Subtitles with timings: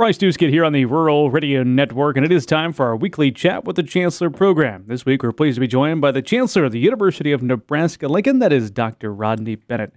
[0.00, 3.30] Bryce Doeschot here on the Rural Radio Network, and it is time for our weekly
[3.30, 4.84] chat with the Chancellor program.
[4.86, 8.08] This week, we're pleased to be joined by the Chancellor of the University of Nebraska
[8.08, 9.12] Lincoln, that is Dr.
[9.12, 9.92] Rodney Bennett.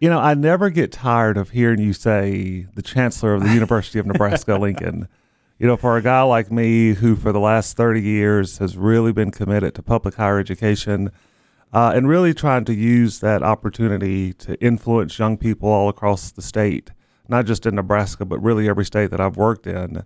[0.00, 4.00] You know, I never get tired of hearing you say the Chancellor of the University
[4.00, 5.06] of Nebraska Lincoln.
[5.60, 9.12] You know, for a guy like me who for the last 30 years has really
[9.12, 11.12] been committed to public higher education
[11.72, 16.42] uh, and really trying to use that opportunity to influence young people all across the
[16.42, 16.90] state
[17.28, 20.04] not just in Nebraska, but really every state that I've worked in.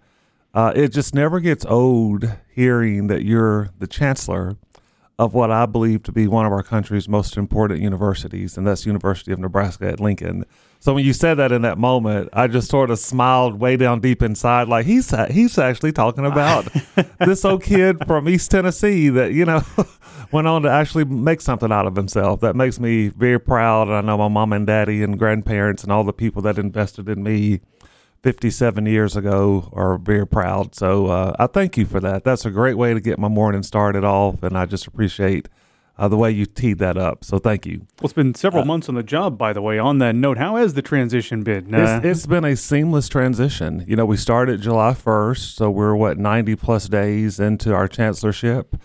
[0.55, 4.57] Uh, it just never gets old hearing that you're the chancellor
[5.19, 8.87] of what I believe to be one of our country's most important universities, and that's
[8.87, 10.45] University of Nebraska at Lincoln.
[10.79, 13.99] So when you said that in that moment, I just sort of smiled way down
[13.99, 16.69] deep inside, like he's he's actually talking about
[17.19, 19.63] this old kid from East Tennessee that you know
[20.33, 22.39] went on to actually make something out of himself.
[22.41, 23.89] That makes me very proud.
[23.89, 27.25] I know my mom and daddy and grandparents and all the people that invested in
[27.25, 27.61] me
[28.23, 30.75] 57 years ago are very proud.
[30.75, 32.25] So uh, I thank you for that.
[32.25, 35.49] That's a great way to get my morning started off, and I just appreciate
[35.99, 37.25] uh, the way you teed that up.
[37.25, 37.79] So thank you.
[37.79, 39.79] Well, it's been several uh, months on the job, by the way.
[39.79, 41.75] On that note, how has the transition been?
[41.75, 43.85] Uh, it's, it's been a seamless transition.
[43.87, 48.77] You know, we started July 1st, so we're what 90 plus days into our chancellorship.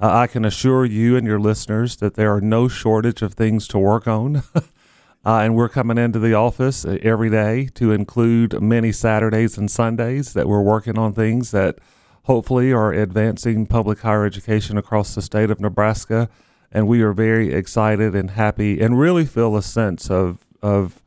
[0.00, 3.68] Uh, I can assure you and your listeners that there are no shortage of things
[3.68, 4.42] to work on.
[5.24, 9.70] Uh, and we're coming into the office uh, every day to include many Saturdays and
[9.70, 11.78] Sundays that we're working on things that
[12.24, 16.28] hopefully are advancing public higher education across the state of Nebraska
[16.72, 21.02] and we are very excited and happy and really feel a sense of of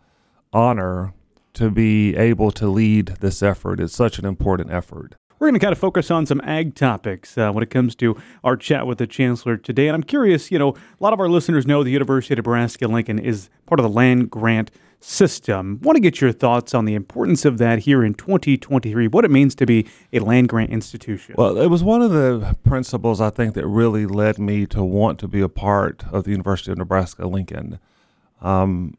[0.52, 1.14] honor
[1.54, 3.80] to be able to lead this effort.
[3.80, 5.16] It's such an important effort.
[5.44, 8.16] We're going to kind of focus on some ag topics uh, when it comes to
[8.46, 9.90] our chat with the chancellor today.
[9.90, 12.88] And I'm curious, you know, a lot of our listeners know the University of Nebraska
[12.88, 14.72] Lincoln is part of the land grant
[15.02, 15.82] system.
[15.84, 19.32] Want to get your thoughts on the importance of that here in 2023, what it
[19.32, 21.36] means to be a land grant institution.
[21.38, 25.20] Well, it was one of the principles I think that really led me to want
[25.20, 27.80] to be a part of the University of Nebraska Lincoln.
[28.42, 28.96] Um,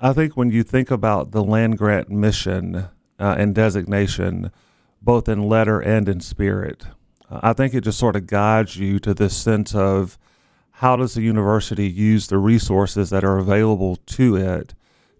[0.00, 2.88] I think when you think about the land grant mission
[3.20, 4.50] uh, and designation,
[5.02, 6.84] both in letter and in spirit,
[7.30, 10.18] uh, I think it just sort of guides you to this sense of
[10.76, 14.74] how does the university use the resources that are available to it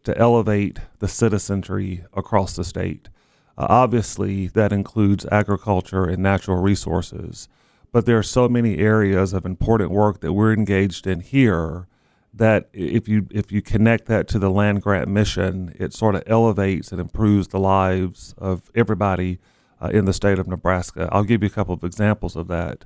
[0.04, 3.08] to elevate the citizenry across the state.
[3.56, 7.48] Uh, obviously, that includes agriculture and natural resources,
[7.92, 11.86] but there are so many areas of important work that we're engaged in here
[12.34, 16.22] that if you if you connect that to the land grant mission, it sort of
[16.26, 19.38] elevates and improves the lives of everybody
[19.82, 21.08] uh, in the state of Nebraska.
[21.10, 22.84] I'll give you a couple of examples of that.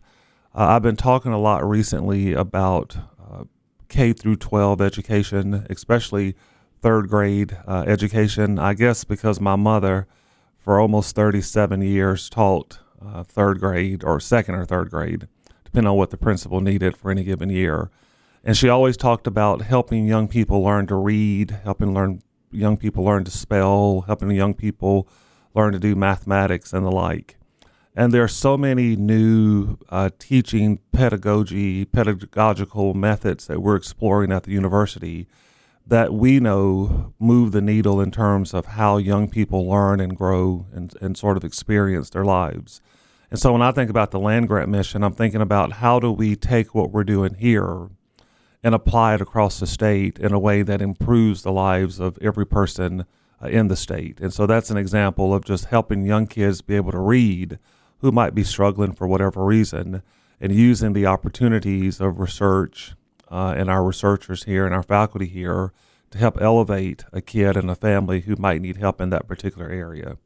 [0.54, 3.44] Uh, I've been talking a lot recently about uh,
[3.88, 6.34] K through 12 education, especially
[6.80, 8.58] third grade uh, education.
[8.58, 10.06] I guess because my mother,
[10.58, 15.28] for almost 37 years, taught uh, third grade or second or third grade,
[15.64, 17.90] depending on what the principal needed for any given year.
[18.42, 23.04] And she always talked about helping young people learn to read, helping learn young people
[23.04, 25.08] learn to spell, helping young people
[25.56, 27.37] learn to do mathematics and the like.
[27.97, 34.43] And there are so many new uh, teaching pedagogy, pedagogical methods that we're exploring at
[34.43, 35.27] the university
[35.87, 40.67] that we know move the needle in terms of how young people learn and grow
[40.72, 42.83] and, and sort of experience their lives.
[43.31, 46.12] And so when I think about the land grant mission, I'm thinking about how do
[46.12, 47.88] we take what we're doing here
[48.62, 52.47] and apply it across the state in a way that improves the lives of every
[52.47, 53.06] person
[53.42, 54.20] uh, in the state.
[54.20, 57.58] And so that's an example of just helping young kids be able to read
[57.98, 60.02] who might be struggling for whatever reason
[60.41, 62.94] and using the opportunities of research
[63.30, 65.72] uh, and our researchers here and our faculty here
[66.10, 69.69] to help elevate a kid and a family who might need help in that particular
[69.69, 70.19] area.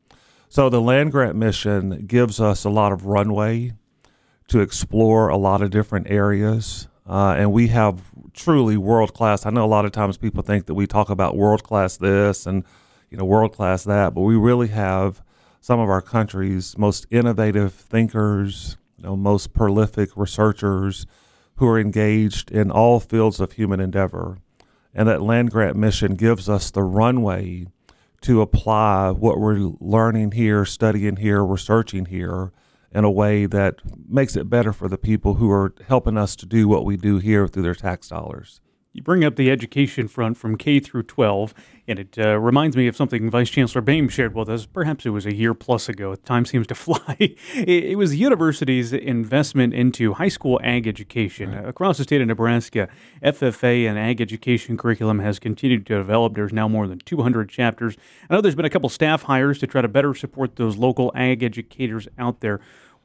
[0.48, 3.72] So the land grant mission gives us a lot of runway
[4.48, 6.88] to explore a lot of different areas.
[7.08, 8.02] Uh, and we have
[8.34, 9.46] truly world class.
[9.46, 12.46] I know a lot of times people think that we talk about world class this
[12.46, 12.64] and
[13.10, 15.22] you know world class that, but we really have
[15.60, 21.06] some of our country's most innovative thinkers, you know, most prolific researchers
[21.56, 24.38] who are engaged in all fields of human endeavor.
[24.94, 27.66] And that land grant mission gives us the runway
[28.22, 32.52] to apply what we're learning here, studying here, researching here
[32.92, 33.76] in a way that
[34.08, 37.18] makes it better for the people who are helping us to do what we do
[37.18, 38.60] here through their tax dollars.
[38.92, 41.54] You bring up the education front from K through 12,
[41.90, 44.64] and it uh, reminds me of something Vice Chancellor Boehm shared with us.
[44.64, 46.14] Perhaps it was a year plus ago.
[46.14, 47.16] Time seems to fly.
[47.54, 51.68] it, was the university's investment into high school ag education right.
[51.68, 52.88] across the state of Nebraska.
[53.24, 56.34] FFA and ag education curriculum has continued to develop.
[56.34, 57.96] There's now more than 200 chapters.
[58.28, 61.10] I know there's been a couple staff hires to try to better support those local
[61.16, 62.60] ag educators out there.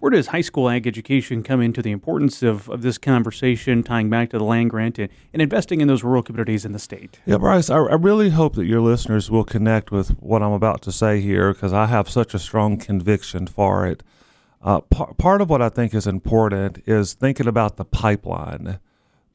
[0.06, 4.07] Where does high school ag education come into the importance of, of this conversation, tying
[4.07, 7.19] back to the land grant and, and investing in those rural communities in the state?
[7.25, 10.84] Yeah, Bryce, I, I really hope that your listeners will connect with what I'm about
[10.84, 14.04] to say here because I have such a strong conviction for it.
[14.62, 18.78] Uh, p- part of what I think is important is thinking about the pipeline,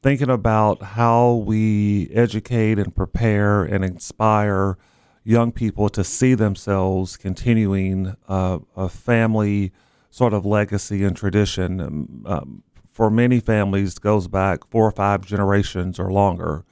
[0.01, 4.77] thinking about how we educate and prepare and inspire
[5.25, 9.73] young people to see themselves continuing uh, a family
[10.11, 15.25] sort of legacy and tradition um, um, for many families goes back four or five
[15.25, 16.63] generations or longer.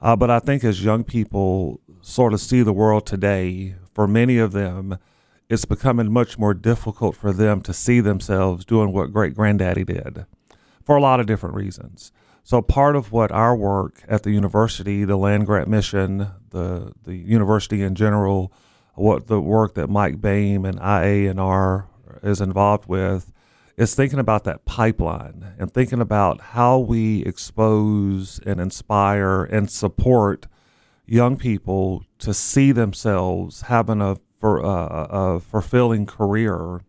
[0.00, 4.38] Uh, but I think as young people sort of see the world today, for many
[4.38, 4.98] of them,
[5.48, 10.24] it's becoming much more difficult for them to see themselves doing what great granddaddy did
[10.84, 12.12] for a lot of different reasons.
[12.44, 17.16] So part of what our work at the university, the land grant mission, the the
[17.16, 18.52] university in general,
[18.94, 21.86] what the work that Mike Boehm and IANR
[22.22, 23.32] is involved with
[23.76, 30.46] is thinking about that pipeline and thinking about how we expose and inspire and support
[31.04, 36.80] young people to see themselves having a, for, uh, a fulfilling career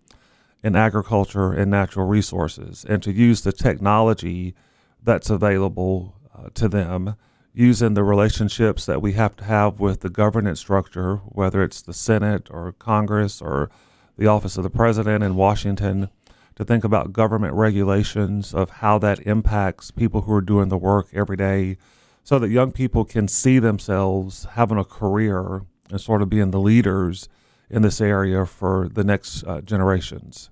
[0.64, 4.56] in agriculture and natural resources and to use the technology
[5.04, 7.16] that's available uh, to them
[7.54, 11.94] using the relationships that we have to have with the governance structure whether it's the
[11.94, 13.70] senate or congress or
[14.18, 16.10] the office of the president in Washington
[16.56, 21.08] to think about government regulations of how that impacts people who are doing the work
[21.14, 21.78] every day
[22.24, 26.60] so that young people can see themselves having a career and sort of being the
[26.60, 27.30] leaders
[27.70, 30.50] in this area for the next uh, generations.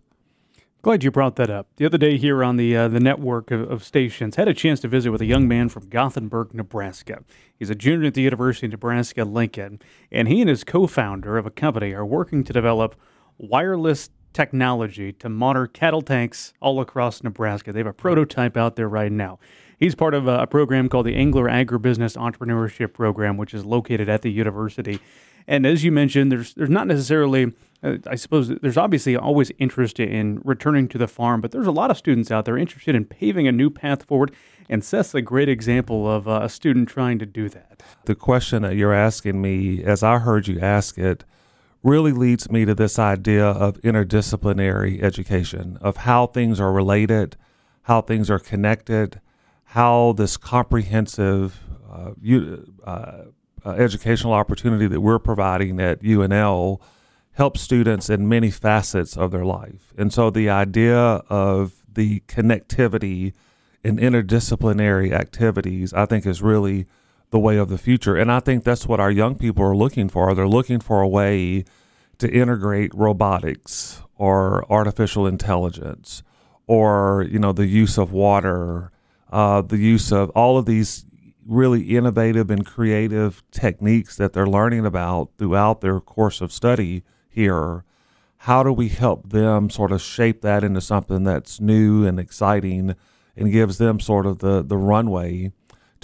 [0.84, 1.68] Glad you brought that up.
[1.78, 4.80] The other day here on the uh, the network of, of, stations, had a chance
[4.82, 7.24] to visit with a young man from Gothenburg, Nebraska.
[7.58, 9.80] He's a junior at the University of Nebraska Lincoln,
[10.12, 12.96] and he and his co-founder of a company are working to develop
[13.38, 17.72] wireless technology to monitor cattle tanks all across Nebraska.
[17.72, 19.40] They have a prototype out there right now.
[19.78, 24.22] He's part of a program called the Engler Agribusiness Entrepreneurship Program, which is located at
[24.22, 25.00] the university.
[25.48, 27.54] And as you mentioned, there's there's not necessarily,
[27.84, 31.72] uh, I suppose, there's obviously always interest in returning to the farm, but there's a
[31.72, 34.32] lot of students out there interested in paving a new path forward.
[34.68, 37.84] And Seth's a great example of uh, a student trying to do that.
[38.06, 41.24] The question that you're asking me, as I heard you ask it,
[41.86, 47.38] really leads me to this idea of interdisciplinary education, of how things are related,
[47.84, 49.22] how things are connected,
[49.66, 52.12] how this comprehensive uh,
[52.84, 53.26] uh,
[53.64, 56.82] uh, educational opportunity that we're providing at UNL
[57.34, 59.94] helps students in many facets of their life.
[59.96, 63.34] And so the idea of the connectivity
[63.84, 66.88] and interdisciplinary activities, I think, is really
[67.32, 68.16] the way of the future.
[68.16, 70.34] And I think that's what our young people are looking for.
[70.34, 71.66] They're looking for a way
[72.18, 76.24] to integrate robotics or artificial intelligence
[76.68, 78.92] or, you know, the use of water,
[79.32, 81.06] uh, the use of all of these
[81.46, 87.84] really innovative and creative techniques that they're learning about throughout their course of study here.
[88.40, 92.96] How do we help them sort of shape that into something that's new and exciting
[93.36, 95.52] and gives them sort of the, the runway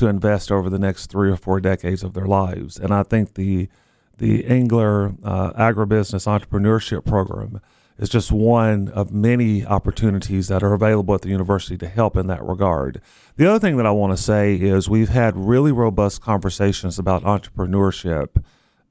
[0.01, 2.77] to invest over the next three or four decades of their lives.
[2.77, 3.69] And I think the
[4.17, 7.59] the Engler uh, Agribusiness Entrepreneurship Program
[7.97, 12.27] is just one of many opportunities that are available at the university to help in
[12.27, 13.01] that regard.
[13.37, 17.23] The other thing that I want to say is we've had really robust conversations about
[17.23, 18.43] entrepreneurship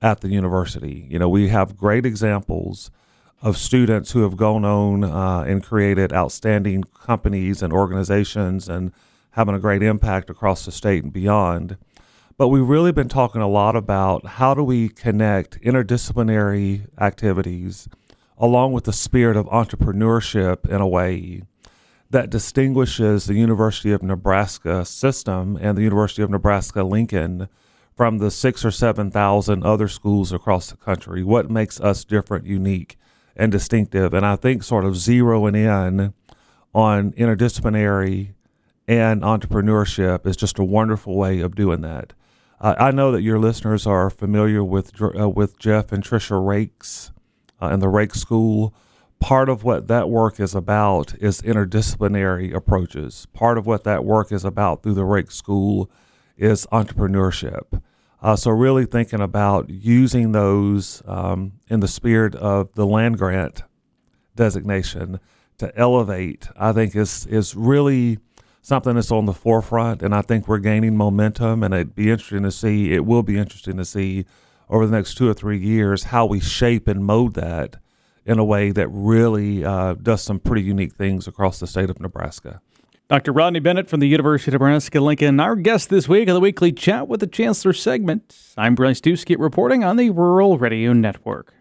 [0.02, 1.07] at the university.
[1.09, 2.90] You know, we have great examples
[3.43, 8.93] of students who have gone on uh, and created outstanding companies and organizations and
[9.32, 11.76] having a great impact across the state and beyond.
[12.37, 17.88] But we've really been talking a lot about how do we connect interdisciplinary activities
[18.38, 21.42] along with the spirit of entrepreneurship in a way
[22.08, 27.49] that distinguishes the University of Nebraska system and the University of Nebraska Lincoln
[27.94, 31.22] from the six or 7,000 other schools across the country.
[31.22, 32.96] What makes us different, unique,
[33.37, 34.14] and distinctive?
[34.14, 36.14] And I think sort of zeroing in
[36.75, 38.32] on interdisciplinary
[38.90, 42.12] and entrepreneurship is just a wonderful way of doing that.
[42.61, 47.12] Uh, I know that your listeners are familiar with uh, with Jeff and Tricia Raikes
[47.62, 48.75] uh, and the Raikes School.
[49.20, 53.28] Part of what that work is about is interdisciplinary approaches.
[53.32, 55.88] Part of what that work is about through the Raikes School
[56.37, 57.80] is entrepreneurship.
[58.20, 63.62] Uh, so, really thinking about using those um, in the spirit of the land grant
[64.35, 65.20] designation
[65.59, 68.18] to elevate, I think is is really
[68.62, 71.62] something that's on the forefront, and I think we're gaining momentum.
[71.62, 72.93] And it'd be interesting to see.
[72.93, 74.26] It will be interesting to see
[74.69, 77.76] over the next two or three years how we shape and mold that
[78.25, 82.00] in a way that really uh, does some pretty unique things across the state of
[82.00, 82.61] Nebraska.
[83.09, 83.33] Dr.
[83.33, 86.71] Rodney Bennett from the University of Nebraska Lincoln, our guest this week on the weekly
[86.71, 88.37] chat with the Chancellor segment.
[88.57, 91.52] I'm Bryce Doeschot reporting on the Rural Radio Network.